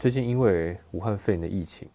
[0.00, 1.86] 最近因为武汉肺炎的疫情，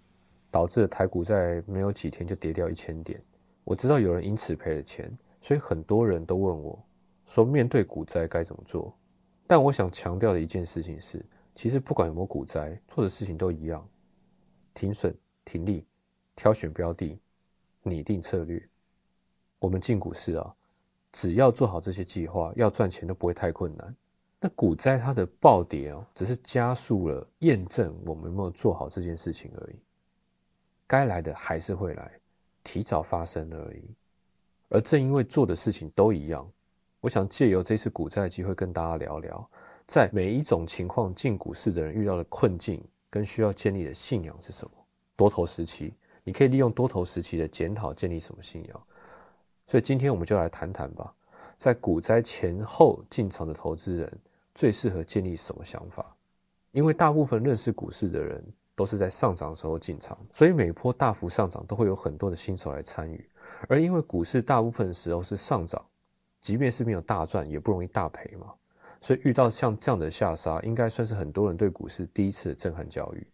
[0.52, 3.20] 导致了台股在没有几天就跌掉一千点。
[3.64, 6.80] 我知道有人因此赔了钱，所以很多人都问我，
[7.26, 8.96] 说面对股灾该怎么做？
[9.48, 13.84] 但我想强调的一件事情是，其实不管有没有股灾，做的事情都一样：
[14.76, 15.12] 停损、
[15.44, 15.84] 停利、
[16.36, 17.20] 挑选标的、
[17.82, 18.64] 拟定策略。
[19.58, 20.56] 我们进股市啊，
[21.12, 23.96] 只要做好这些计划，要赚钱都不会太困难。
[24.46, 29.76] 那股灾它的暴跌哦，只是加速了验证我们有没有做好这件事情而已。
[30.86, 32.12] 该来的还是会来，
[32.64, 33.84] 提早发生而已。
[34.70, 36.48] 而正因为做的事情都一样，
[37.02, 39.50] 我想借由这次股灾的机会跟大家聊聊，
[39.88, 44.72] 在每一种情况进股市的人遇到的困境跟需要建立的信仰是什么。
[45.16, 45.92] 多头时期，
[46.24, 48.84] 你可以利用多头时期的检讨建立什么信仰。
[49.66, 51.12] 所以今天我们就来谈谈吧，
[51.58, 54.20] 在股灾前后进场的投资人。
[54.56, 56.16] 最适合建立什么想法？
[56.72, 58.44] 因为大部分认识股市的人
[58.76, 63.30] 都是在上涨的时候进场，所以每波大幅上涨都会有很多的新手来参与。
[63.68, 65.86] 而因为股市大部分时候是上涨，
[66.42, 68.54] 即便是没有大赚，也不容易大赔嘛。
[69.00, 73.28] 所以遇到像这样的下杀，应该算是很多人对股市第一次的震撼教育。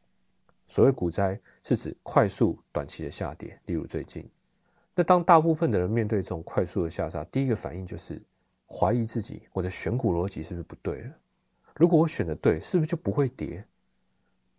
[0.65, 4.27] 所谓股灾，是指快速短期的下跌，例如最近。
[4.95, 8.21] 那当大部分的人面对这种快速的下杀，第一个反应就是。
[8.71, 11.13] 怀疑自己，我的选股逻辑是不是不对了？
[11.75, 13.65] 如果我选的对，是不是就不会跌？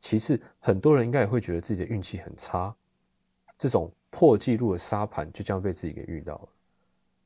[0.01, 2.75] 其次，很多人应该也会觉得自己的运气很差，
[3.57, 6.49] 这种破纪录的沙盘就将被自己给遇到了。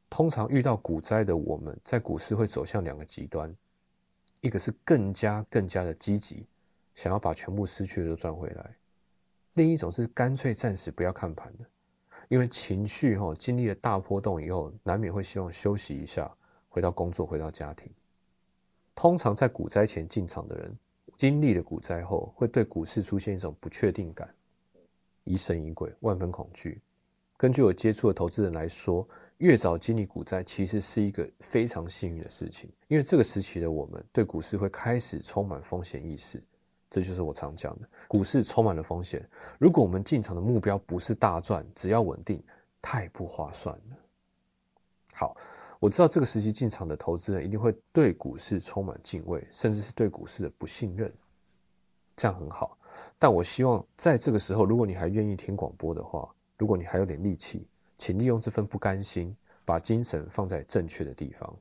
[0.09, 3.53] 通常遇到股灾的我们，在股市会走向两个极端：
[4.41, 6.47] 一个是更加更加的积极，
[6.95, 8.63] 想要把全部失去的都赚回来；
[9.55, 11.65] 另一种是干脆暂时不要看盘的，
[12.29, 16.31] 因为情绪哈经历了大波动以后，难免会希望休息一下。
[16.77, 17.91] 回到工作，回到家庭。
[18.95, 20.77] 通常在股灾前进场的人，
[21.17, 24.29] 经历了股灾后，会对股市出现一种不确定感，
[25.25, 26.83] 疑神疑鬼，万分恐惧。
[27.39, 36.45] 根据我接触的投资人来说，越早经历股灾，其实是一个非常幸运的事情，因为这个时期的我们对股市会开始充满风险意识。
[36.91, 39.27] 这就是我常讲的，股市充满了风险。
[39.59, 42.45] 如果我们进场的目标不是大赚，只要稳定，
[42.83, 43.97] 太不划算了。
[45.15, 45.35] 好。
[45.79, 51.13] 我知道这个时期进场的投资人一定会对股市充满敬畏，甚至是对股市的不信任。
[52.17, 52.79] 这样很好，
[53.19, 61.55] 但我希望在这个时候，如果你还愿意听广播的话，如果你还有点力气，请利用这份不甘心，把精神放在正确的地方。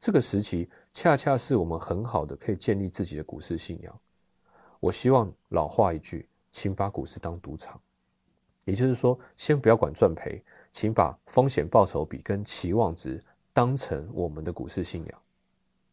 [0.00, 4.00] 这个时期恰恰是我们很好的可以建立自己的股市信仰。
[4.80, 7.78] 我希望老话一句，请把股市当赌场，
[8.64, 10.42] 也就是说，先不要管赚赔。
[10.76, 13.18] 请把风险报酬比跟期望值
[13.54, 15.22] 当成我们的股市信仰，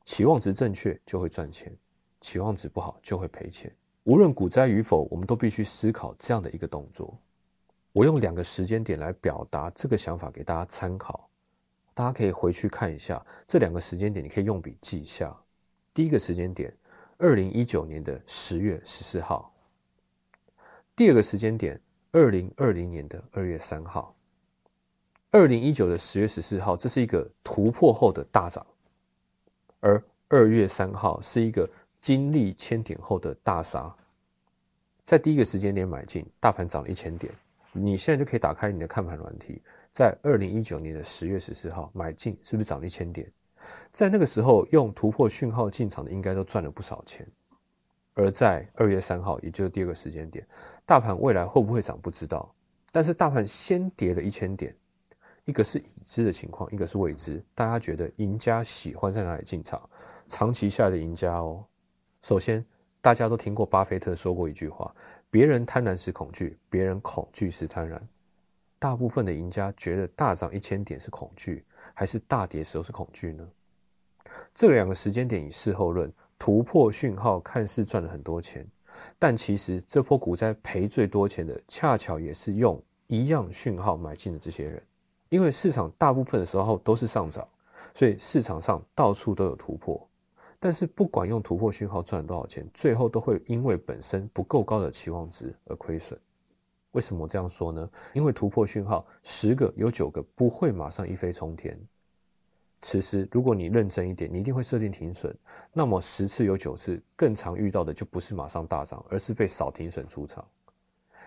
[0.04, 1.74] 期望值正确就会赚钱，
[2.20, 3.74] 期望值不好就会赔钱。
[4.04, 7.18] 无论股灾与否，我们都必须思考这样的一个动作。
[7.94, 11.30] 我用两个时间点来表达这个想法给大家参考，
[11.94, 15.34] 大家可以回去看一下这两个时间点，你可以用笔记一下。
[15.94, 16.76] 第一个时间点，
[17.18, 19.50] 二零一九年的十月十四号；
[20.94, 21.80] 第二个时间点，
[22.12, 24.14] 二零二零年的二月三号。
[25.34, 28.64] 二零一九的十月十四号，这是一个突破后的大涨，
[29.80, 31.68] 而二月三号是一个
[32.00, 33.92] 经历千点后的大杀。
[35.04, 37.34] 在第一个时间点买进，大盘涨了一千点，
[37.72, 39.60] 你现在就可以打开你的看盘软体，
[39.92, 43.28] 在二零一九年的十月十四号买进，是不是涨了一千点？
[43.92, 47.28] 在那个时候用突破讯号进场的，应该都赚了不少钱。
[48.14, 50.46] 而在二月三号，也就是第二个时间点，
[50.86, 52.54] 大盘未来会不会涨不知道，
[52.92, 54.76] 但是大盘先跌了一千点。
[55.46, 57.44] 一个是已知的情况，一个是未知。
[57.54, 59.82] 大家觉得赢家喜欢在哪里进场？
[60.28, 61.64] 长期下的赢家哦。
[62.22, 62.66] 首先，
[63.02, 64.96] 大家都听过巴菲特说过一句话：
[65.30, 68.00] 别人贪婪时恐惧，别人恐惧时贪婪。
[68.80, 73.46] 大部分的赢家觉得大涨一千点是恐惧，还是大跌时候是恐惧呢？
[74.56, 78.66] 这两个时间点以事后论，突破讯号看似赚了很多钱，
[79.20, 84.82] 但其实这波股灾赔最多钱的，恰巧也是用一样讯号买进的这些人。
[85.34, 87.44] 因为市场大部分的时候都是上涨，
[87.96, 90.08] 所以市场上到处都有突破。
[90.60, 96.18] 但是不管用突破讯号赚多少钱，最后都会因为本身不够高的期望值而亏损。
[96.92, 97.90] 为什么这样说呢？
[98.14, 101.76] 因为突破讯号十个有九个不会马上一飞冲天。
[102.84, 105.36] 此时如果你认真一点，你一定会设定停损。
[105.74, 110.48] 那么十次有九次更常遇到的就不是马上大涨，而是被扫停损出场。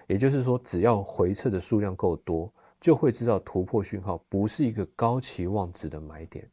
[0.06, 2.48] 也就是说，只要回撤的数量够多。
[2.86, 6.48] 就会知道突破讯号不是一个高期望值的买点，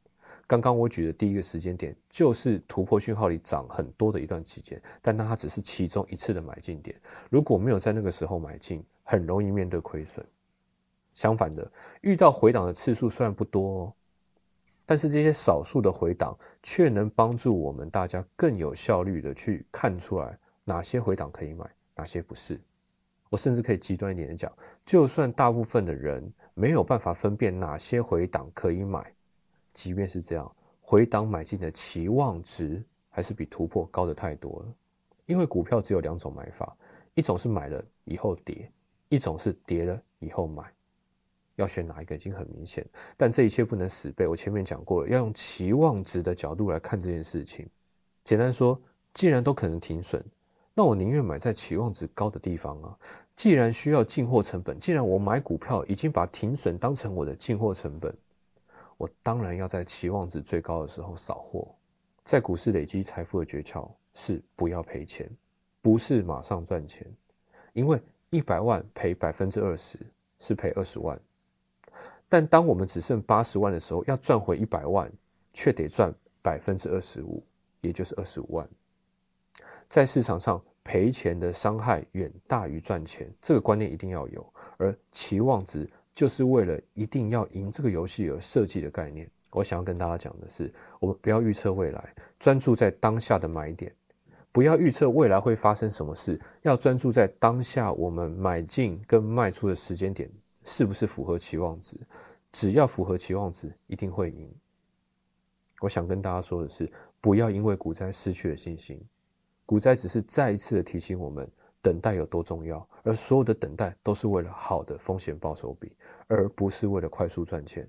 [0.47, 6.99] 刚刚我举的第一个时间点，就是突破讯号里涨很多的一段期间，但它只是其中一次的买进点。
[7.29, 10.25] 如果没有在那个时候买进，很容易面对亏损。
[11.13, 11.71] 相反的，
[12.01, 13.93] 遇到回档的次数虽然不多哦，
[14.87, 22.59] 但是这些少数的回档却能帮助我们大家更有效率的去看出来哪些回档可以买，哪些不是。
[23.33, 24.53] 我甚至可以极端一点的讲，
[24.85, 29.11] 就算大部分的人没有办法分辨哪些回档可以买，
[29.73, 34.75] 即便是这样，回档买进的期望值还是比突破高的太多了。
[35.25, 36.77] 因为股票只有两种买法，
[37.15, 38.71] 一种是买了以后跌，
[39.09, 40.71] 一种是跌了以后买。
[41.55, 42.85] 要选哪一个已经很明显，
[43.17, 44.27] 但这一切不能死背。
[44.27, 47.67] 我前面讲过了，要用期望值的角度来看这件事情。
[48.23, 48.79] 简单说，
[49.11, 50.23] 既然都可能停损，
[50.75, 52.97] 那我宁愿买在期望值高的地方啊。
[53.35, 58.15] 既然需要进货成本，既然我买股票已经把停损当成我的进货成本，
[58.97, 61.67] 我当然要在期望值最高的时候扫货。
[62.23, 65.29] 在股市累积财富的诀窍是不要赔钱，
[65.81, 67.05] 不是马上赚钱，
[67.73, 67.99] 因为
[68.29, 69.99] 一百万赔百分之二十
[70.39, 71.19] 是赔二十万。
[72.29, 75.11] 但当我们只剩八十万的时候，要赚回一百万，
[75.53, 77.43] 却得赚百分之二十五，
[77.81, 78.67] 也就是二十五万。
[79.89, 84.53] 在市场上赔钱的伤害远大于赚钱，这个观念一定要有。
[84.77, 89.29] 而期望值就是为了一定要赢这个游戏而设计的概念。
[89.51, 93.91] 我想要跟大家讲的是，我们不要预测未来，专注在当下的买点；
[94.51, 100.29] 不要预测未来会发生什么事，要专注在当下我们买进跟卖出的时间点。
[100.65, 101.97] 是不是符合期望值？
[102.51, 104.49] 只要符合期望值，一定会赢。
[105.81, 106.89] 我想跟大家说的是，
[107.19, 108.99] 不要因为股灾失去了信心。
[109.65, 111.49] 股灾只是再一次的提醒我们，
[111.81, 112.87] 等待有多重要。
[113.03, 115.91] 而所有的等待都是为了好的风险报酬比，
[116.27, 117.87] 而不是为了快速赚钱。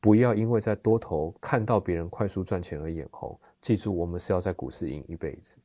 [0.00, 3.38] 不要因为在多头看到别人快速赚钱而眼红。
[3.60, 5.56] 记住，我们是要在股市赢一辈子。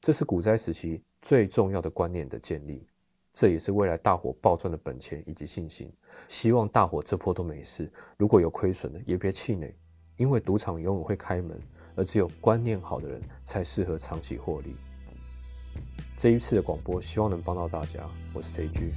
[0.00, 2.86] 这是股灾时期最重要的观念的建立。
[3.32, 5.90] 这也是未来大伙暴赚的本钱以及信心。
[6.28, 7.90] 希望大伙这波都没事。
[8.16, 9.74] 如果有亏损的，也别气馁，
[10.16, 11.58] 因为赌场永远会开门，
[11.94, 14.76] 而只有观念好的人才适合长期获利。
[16.16, 18.00] 这一次的广播，希望能帮到大家。
[18.32, 18.92] 我是 J G。